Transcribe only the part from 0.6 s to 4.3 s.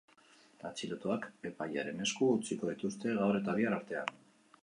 Atxilotuak epailearen esku utziko dituzte gaur eta bihar artean.